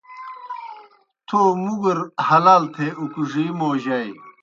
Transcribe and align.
تھو 1.27 1.41
مُگر 1.63 1.97
حلال 2.27 2.63
تھے 2.73 2.87
اُکڙی 3.01 3.45
موجائے۔ 3.59 4.09